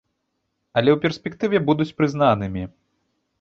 Але 0.79 0.89
ў 0.95 0.97
перспектыве 1.03 1.61
будуць 1.67 1.89
прызнанымі. 2.01 2.63